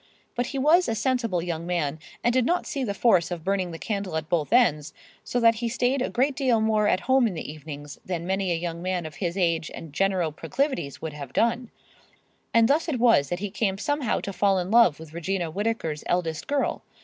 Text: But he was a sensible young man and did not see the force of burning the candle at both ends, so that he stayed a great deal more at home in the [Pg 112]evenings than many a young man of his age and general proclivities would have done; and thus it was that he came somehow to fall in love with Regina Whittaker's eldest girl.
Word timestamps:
But 0.33 0.47
he 0.47 0.57
was 0.57 0.89
a 0.89 0.95
sensible 0.95 1.43
young 1.43 1.67
man 1.67 1.99
and 2.23 2.33
did 2.33 2.43
not 2.43 2.65
see 2.65 2.83
the 2.83 2.95
force 2.95 3.29
of 3.29 3.43
burning 3.43 3.69
the 3.69 3.77
candle 3.77 4.17
at 4.17 4.29
both 4.29 4.51
ends, 4.51 4.95
so 5.23 5.39
that 5.39 5.53
he 5.61 5.69
stayed 5.69 6.01
a 6.01 6.09
great 6.09 6.35
deal 6.35 6.59
more 6.59 6.87
at 6.87 7.01
home 7.01 7.27
in 7.27 7.35
the 7.35 7.43
[Pg 7.43 7.59
112]evenings 7.63 7.97
than 8.03 8.25
many 8.25 8.51
a 8.51 8.55
young 8.55 8.81
man 8.81 9.05
of 9.05 9.17
his 9.17 9.37
age 9.37 9.69
and 9.75 9.93
general 9.93 10.31
proclivities 10.31 11.03
would 11.03 11.13
have 11.13 11.33
done; 11.33 11.69
and 12.51 12.67
thus 12.67 12.89
it 12.89 12.99
was 12.99 13.29
that 13.29 13.37
he 13.41 13.51
came 13.51 13.77
somehow 13.77 14.19
to 14.21 14.33
fall 14.33 14.57
in 14.57 14.71
love 14.71 14.99
with 14.99 15.13
Regina 15.13 15.51
Whittaker's 15.51 16.03
eldest 16.07 16.47
girl. 16.47 16.81